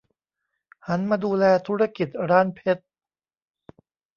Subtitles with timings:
[0.87, 2.83] หันมาดูแลธุรกิจร้านเพชร